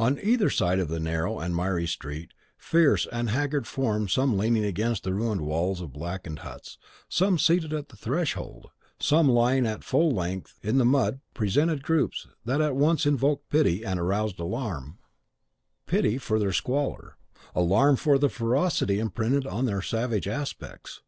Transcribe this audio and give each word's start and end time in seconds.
On 0.00 0.18
either 0.20 0.50
side 0.50 0.80
the 0.88 0.98
narrow 0.98 1.38
and 1.38 1.54
miry 1.54 1.86
street, 1.86 2.32
fierce 2.58 3.06
and 3.12 3.30
haggard 3.30 3.68
forms 3.68 4.12
some 4.12 4.36
leaning 4.36 4.64
against 4.64 5.04
the 5.04 5.14
ruined 5.14 5.42
walls 5.42 5.80
of 5.80 5.92
blackened 5.92 6.40
huts, 6.40 6.76
some 7.08 7.38
seated 7.38 7.72
at 7.72 7.88
the 7.88 7.94
threshold, 7.96 8.70
some 8.98 9.28
lying 9.28 9.68
at 9.68 9.84
full 9.84 10.10
length 10.10 10.58
in 10.64 10.78
the 10.78 10.84
mud 10.84 11.20
presented 11.34 11.84
groups 11.84 12.26
that 12.44 12.60
at 12.60 12.74
once 12.74 13.06
invoked 13.06 13.48
pity 13.48 13.84
and 13.84 14.00
aroused 14.00 14.40
alarm: 14.40 14.98
pity 15.86 16.18
for 16.18 16.40
their 16.40 16.50
squalor, 16.52 17.16
alarm 17.54 17.94
for 17.94 18.18
the 18.18 18.28
ferocity 18.28 18.98
imprinted 18.98 19.46
on 19.46 19.66
their 19.66 19.82
savage 19.82 20.26
aspects. 20.26 21.00